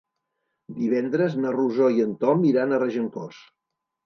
[0.77, 3.45] Divendres na Rosó i en Tom iran a Regencós.